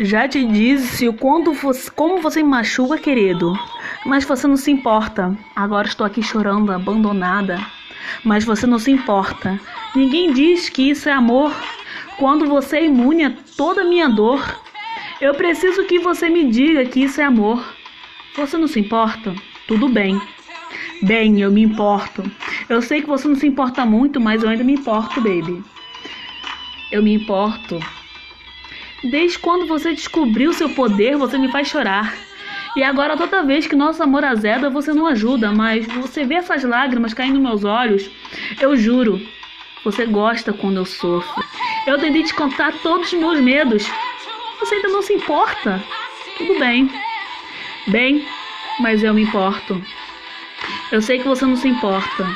[0.00, 3.52] Já te disse o quanto você, como você me machuca, querido.
[4.06, 5.36] Mas você não se importa.
[5.56, 7.58] Agora estou aqui chorando, abandonada.
[8.22, 9.60] Mas você não se importa.
[9.96, 11.52] Ninguém diz que isso é amor.
[12.16, 14.40] Quando você é imune a toda minha dor.
[15.20, 17.74] Eu preciso que você me diga que isso é amor.
[18.36, 19.34] Você não se importa?
[19.66, 20.20] Tudo bem.
[21.02, 22.22] Bem, eu me importo.
[22.68, 25.60] Eu sei que você não se importa muito, mas eu ainda me importo, baby.
[26.92, 27.80] Eu me importo.
[29.04, 32.14] Desde quando você descobriu seu poder, você me faz chorar.
[32.76, 36.64] E agora, toda vez que nosso amor azeda, você não ajuda, mas você vê essas
[36.64, 38.10] lágrimas caindo nos meus olhos.
[38.60, 39.20] Eu juro,
[39.84, 41.44] você gosta quando eu sofro.
[41.86, 43.90] Eu tentei te contar todos os meus medos.
[44.60, 45.82] Você ainda não se importa.
[46.36, 46.90] Tudo bem.
[47.86, 48.26] Bem,
[48.80, 49.80] mas eu me importo.
[50.92, 52.26] Eu sei que você não se importa,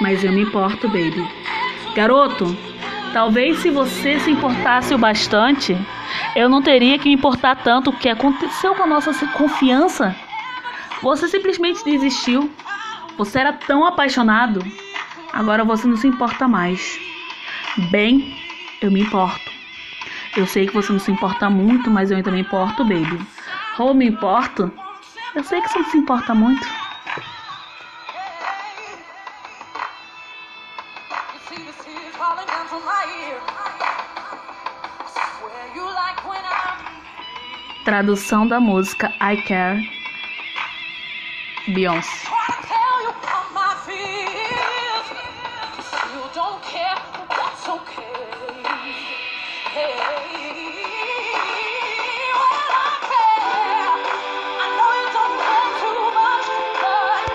[0.00, 1.26] mas eu me importo, baby.
[1.94, 2.56] Garoto,
[3.12, 5.76] Talvez se você se importasse o bastante,
[6.36, 10.14] eu não teria que me importar tanto o que aconteceu com a nossa confiança.
[11.02, 12.50] Você simplesmente desistiu.
[13.18, 14.64] Você era tão apaixonado.
[15.32, 16.98] Agora você não se importa mais.
[17.90, 18.36] Bem,
[18.80, 19.50] eu me importo.
[20.36, 23.18] Eu sei que você não se importa muito, mas eu ainda me importo, baby.
[23.78, 24.70] Ou me importo?
[25.34, 26.66] Eu sei que você não se importa muito.
[37.84, 39.90] Tradução da música I Care,
[41.74, 42.30] Beyoncé.
[49.72, 50.79] Hey.